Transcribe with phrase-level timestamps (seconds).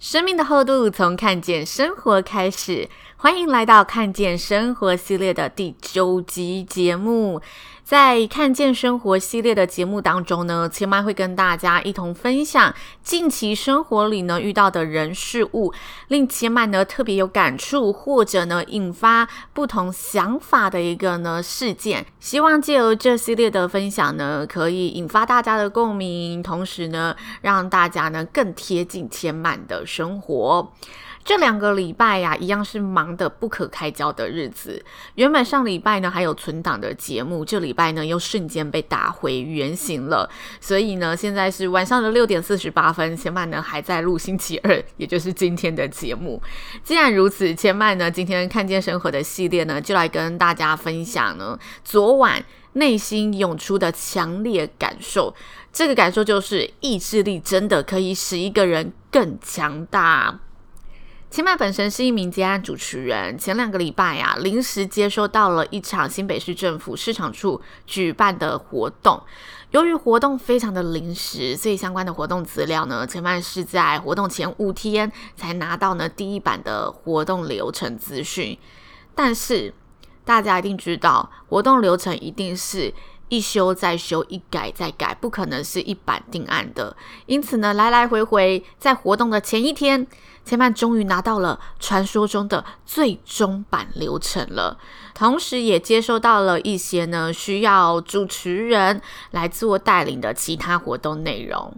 [0.00, 7.42] 生命的厚度从看见生活开始，欢迎来到看见生活系列的第九集节目。
[7.84, 12.72] 在看见生活系列的节目当中呢，千嫚会跟大家一同分享
[13.02, 15.74] 近期生活里呢遇到的人事物，
[16.06, 22.06] 令千嫚呢特别有感触，或者呢引发不同想法的一个呢事件。
[22.20, 30.72] 希望借由这系列的分享呢，可以引发大家的共鸣，同时呢让大家呢更贴近千嫚的生活。
[31.22, 34.82] 这两个礼拜呀、一样是忙得不可开交的日子。
[35.16, 40.28] 原本上礼拜呢还有存档的节目，这礼拜呢又瞬间被打回原形了。
[40.62, 46.40] 所以呢，现在是晚上的六点四十八分，千曼呢还在录星期二，也就是今天的节目。
[46.82, 52.42] 既然如此，千曼呢今天看见生活的系列呢，就来跟大家分享呢昨晚
[52.74, 55.34] 内心涌出的强烈感受。
[55.72, 60.40] 这个感受就是意志力真的可以使一个人更强大。
[61.30, 69.22] 千嫚本身是一名接案主持人，前两个礼拜啊，临时接收到了一场新北市政府市场处举办的活动。
[69.70, 78.58] 由于活动非常的临时，所以相关的活动资料呢，千嫚是在活动前五天才拿到呢第一版的活动流程资讯。
[79.14, 79.72] 但是
[80.24, 82.92] 大家一定知道，活动流程一定是
[83.28, 86.96] 一修再修，一改再改，不可能是一版定案的。
[87.26, 90.06] 因此呢，来来回回在活动的前一天。
[90.42, 94.78] 千曼终于拿到了传说中的最终版流程了，
[95.14, 99.00] 同时也接收到了一些呢需要主持人
[99.32, 101.76] 来做带领的其他活动内容。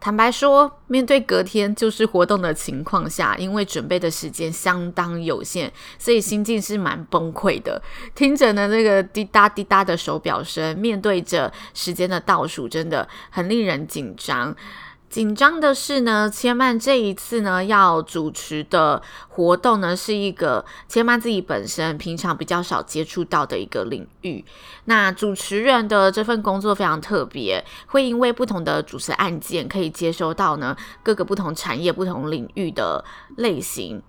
[0.00, 7.80] 坦白说，面对隔天就是活动的情况下，因为准备的时间相当有限，所以心境是蛮崩溃的。
[8.14, 14.56] 听着呢那个滴答滴答的手表声，面对着时间的倒数，真的很令人紧张。
[15.10, 24.44] 紧张的是呢，千曼这一次呢要主持的活动呢，是一个千曼自己本身平常比较少接触到的一个领域。
[24.84, 33.04] 那主持人的这份工作非常特别，会因为不同的主持案件，可以接收到呢各个不同产业、不同领域的
[33.36, 34.00] 类型。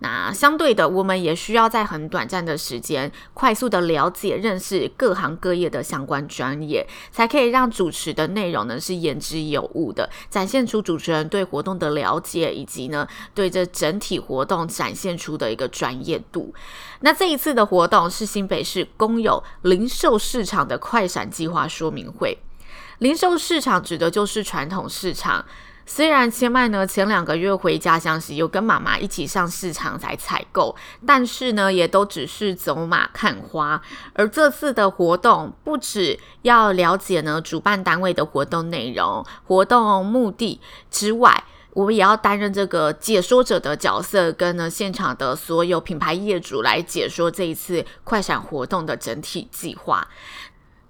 [0.00, 13.04] 那相对的，我们也需要在很短暂的时间，快速的了解、认识各行各业的相关专业，才可以让主持的内容呢是言之有物的，展现出主持人对活动的了解，以及呢
[13.34, 16.54] 对这整体活动展现出的一个专业度。
[17.00, 22.38] 那这一次的活动是新北市公有零售市场的快闪计划说明会，
[22.98, 25.44] 零售市场指的就是传统市场。
[25.90, 30.76] 虽然千麦呢前两个月回家乡时有跟妈妈一起上市场来采购，
[31.06, 33.80] 但是呢也都只是走马看花。
[34.12, 40.60] 而这次的活动不只要了解呢主办单位的活动内容、活动目的
[40.90, 50.06] 之外，我们也要担任这个解说者的角色，跟呢现场的所有品牌业主来解说这一次快闪活动的整体计划。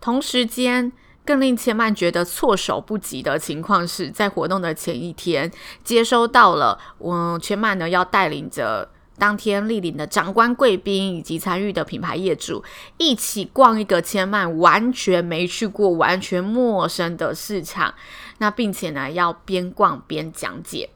[0.00, 0.92] 同时间。
[1.28, 5.53] 更令千曼觉得措手不及的情况是，在活动的前一天，
[5.84, 12.65] 接收到了我千曼呢要带领着当天莅临的长官贵宾以及参与的品牌业主，
[12.97, 17.93] 一起逛一个千曼完全没去过、完全陌生的市场。
[18.39, 20.89] 那并且呢，要边逛边讲解。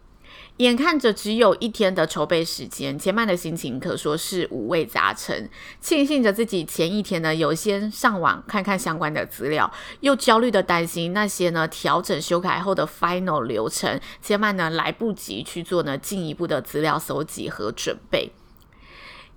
[0.62, 5.48] 眼看着只有一天的筹备时间，千嫚的心情可说是五味杂陈。
[5.80, 18.32] 庆幸着自己前一天呢有先上网看看相关的资料，又焦虑的担心那些呢调整修改后的 final 流程，千嫚呢来不及去做呢进一步的资料搜集和准备。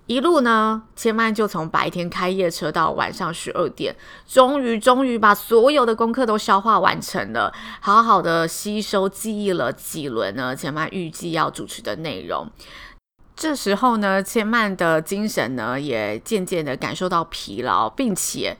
[0.06, 3.94] 一路呢，千曼就从白天开夜车到晚上十二点，
[4.26, 10.54] 终于终于把所有的功课都消化完成了，好好的吸收记忆了几轮呢。
[10.54, 12.48] 千曼预计要主持的内容，
[13.34, 18.56] 这时候呢，千曼的精神呢也渐渐的感受到疲劳，并且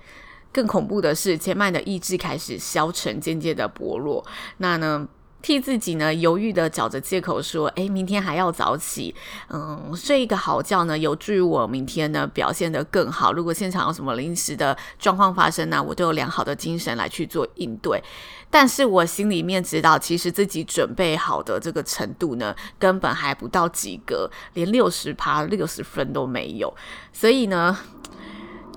[0.53, 4.25] 更恐怖的是，千曼的意志开始消沉，渐渐的薄弱。
[4.57, 5.07] 那呢，
[5.43, 9.15] 替自己呢犹豫的找着借口说，诶，明天还要早起，
[9.49, 13.33] 嗯，睡一个好觉呢，有助于我明天呢表现得更好。
[13.33, 18.03] 如果现场有什么临时的状况发生呢，我都有良好的精神来去做应对。
[18.51, 26.75] 但是我心里面知道，其实自己准备好的这个程度呢，根本还不到及格，连六十趴、六十分都没有。
[27.13, 27.79] 所以呢。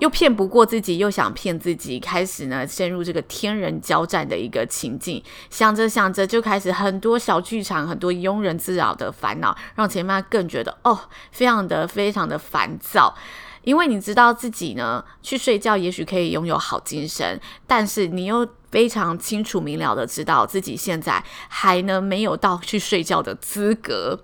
[0.00, 10.98] 又骗不过自己，又想骗自己，开始呢陷入这个天人交战的一个情境，想着想着就开始很多小剧场，很多庸人自扰的烦恼，让千曼更觉得哦，
[11.30, 13.14] 非常的非常的烦躁。
[13.62, 24.18] 因为你知道自己呢去睡觉，也许可以拥有好精神，但是你又非常清楚明了的知道自己现在还呢没有到去睡觉的资格。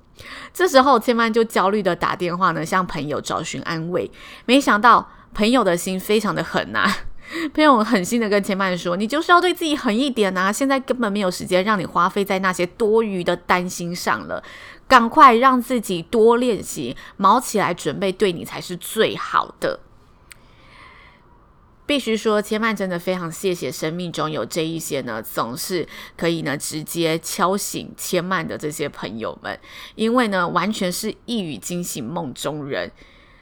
[0.55, 4.11] 这时候千万就焦虑的打电话呢向朋友找寻安慰，
[4.46, 5.11] 没想到。
[5.37, 6.91] 朋友的心非常的狠呐、
[7.53, 14.43] 朋友狠心的跟千曼说：“你就是要对自己狠一点呐、现在根本没有时间让你花费在那些多余的担心上了，
[14.88, 19.81] 赶快让自己多练习，卯起来准备，对你才是最好的。”
[21.85, 25.87] 必须说，千曼真的非常谢谢生命中有这一些呢，总是
[26.17, 29.61] 可以呢直接敲醒千曼的这些朋友们，
[29.97, 32.91] 因为呢，完全是一语惊醒梦中人。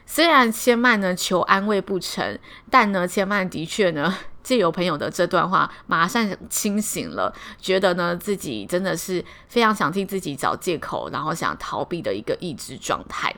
[0.07, 2.39] 虽然千曼呢求安慰不成，
[2.71, 13.35] 但呢千曼的确呢 借由朋友的这段话，马上清醒了，觉得呢自己真的是非常想替自己找借口，然后想逃避的一个意志状态。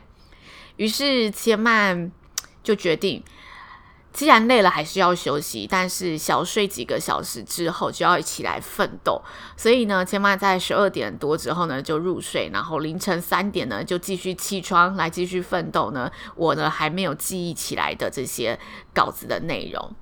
[0.75, 2.11] 于是千曼
[2.61, 3.23] 就决定。
[4.17, 5.67] 既然累了，还是要休息。
[5.69, 9.21] 但是小睡几个小时之后，就要一起来奋斗。
[9.55, 16.11] 所以呢，千万在十二点多之后呢就入睡，然后凌晨三点呢就继续起床来继续奋斗呢。
[16.35, 18.59] 我呢还没有记忆起来的这些
[18.91, 19.93] 稿子的内容。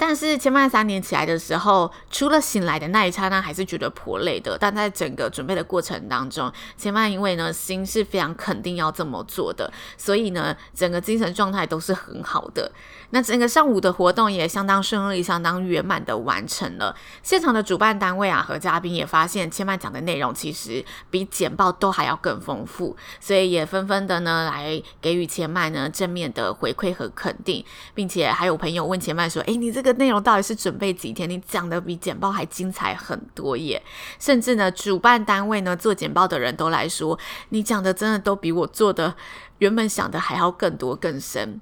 [0.00, 4.56] 但是千曼三年起来的时候，除了醒来的那一刹那还是觉得颇累的。
[4.58, 12.72] 但在整个准备的过程当中，千曼因为呢心是非常肯定要这么做的，所以呢整个精神状态都是很好的。
[13.10, 16.94] 那整个上午的活动也相当顺利、相当圆满的完成了。
[17.22, 27.64] 现场的主办单位啊和嘉宾也发现千曼讲的内容其实比简报都还要更丰富，所以也纷纷的呢来给予千曼呢正面的回馈和肯定，
[27.94, 31.28] 并且还有朋友问千曼说：“诶，你这个内容到底是准备几天？
[31.28, 33.82] 你讲的比简报还精彩很多耶！”
[34.18, 37.18] 甚至呢，主办单位呢做简报的人都来说
[37.50, 39.14] ：“你讲的真的都比我做的
[39.58, 41.60] 原本想的还要更多更深。”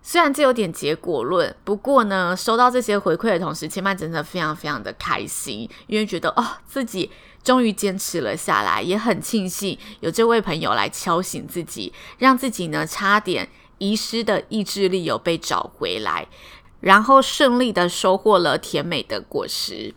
[0.00, 7.10] 虽然这有点结果论，不过呢，收到这些回馈的同时，千曼真的非常非常的开心，因为觉得哦，自己
[7.44, 16.26] 终于坚持了下来，也很庆幸有这位朋友来敲醒自己，让自己呢差点遗失的意志力有被找回来，
[16.80, 19.94] 然后顺利的收获了甜美的果实，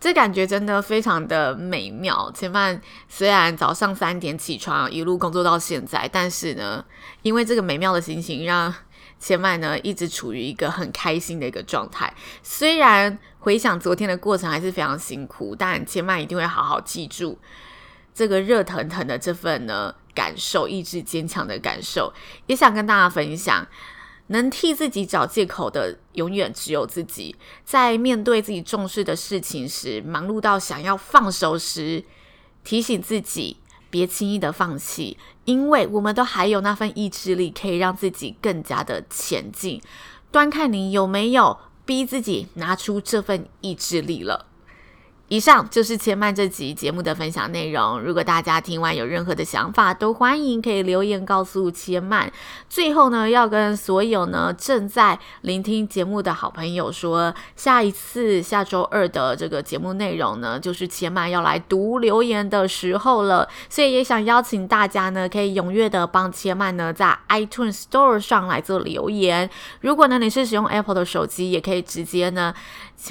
[0.00, 2.30] 这感觉真的非常的美妙。
[2.32, 6.84] 千曼虽然早上三点起床，一路工作到现在，但是呢，
[7.22, 8.74] 因为这个美妙的心情让。
[9.20, 12.14] 千曼呢，一直处于一个很开心的一个状态。
[12.40, 17.36] 虽然回想昨天的过程还是非常辛苦，但千曼一定会好好记住
[18.14, 22.14] 这个热腾腾的这份呢感受，意志坚强的感受。
[22.46, 23.66] 也想跟大家分享，
[24.28, 27.36] 能替自己找借口的，永远只有自己。
[27.64, 32.04] 在面对自己重视的事情时，忙碌到想要放手时，
[32.64, 33.58] 提醒自己。
[33.90, 35.16] 别轻易的放弃，
[35.46, 39.80] 因为我们都还有那份意志力，可以让自己更加的前进。
[40.30, 44.44] 端看你有没有逼自己拿出这份意志力了。
[45.28, 48.00] 以上就是千曼这集节目的分享内容。
[48.00, 52.32] 如果大家听完有任何的想法，都欢迎可以留言告诉千曼。
[52.66, 63.46] 最后呢，要跟所有呢正在聆听节目的好朋友说，下一次下周二的这个节目内容呢，就是千曼要来读留言的时候了。
[63.68, 69.50] 所以也想邀请大家呢，可以踊跃的帮千曼呢在 iTunes Store 上来做留言。
[69.82, 72.54] 如果呢你是使用 Apple 的手机，也可以直接呢。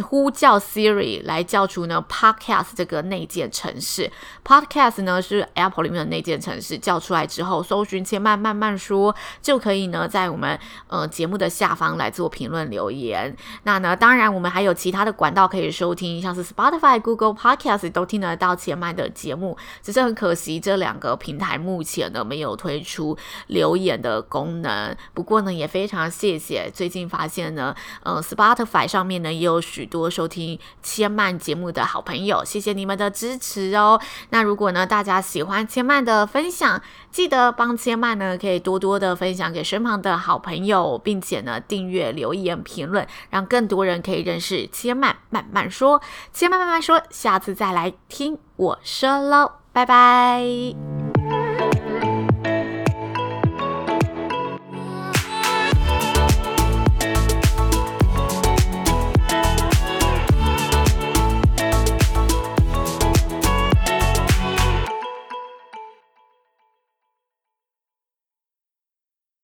[0.04, 4.12] 呼叫 Siri 来叫出呢 Podcast 这个内建程式
[4.44, 13.36] ，Podcast 呢是 Apple 里面的内建程式，叫出来之后，搜寻千曼慢慢说，就可以呢在我们呃节目的下方来做评论留言。
[13.64, 23.16] 那呢，当然我们还有其他的管道可以收听，像是 Spotify、Google Podcast 都听得到千曼的节目，只是很可惜这两个平台目前呢没有推出
[23.48, 24.96] 留言的功能。
[25.14, 29.62] 不过呢，也非常谢谢最近发现呢，呃，Spotify 上面呢也有。
[29.68, 34.00] 许多收听千曼节目的好好朋友，谢谢你们的支持哦。
[34.30, 46.00] 那如果呢，大家喜欢千曼的分享，记得帮千曼呢可以多多的分享给身旁的好朋友，并且呢订阅、留言、评论，让更多人可以认识千曼慢慢说。
[46.32, 50.87] 千曼慢慢说，下次再来听我说喽，拜拜。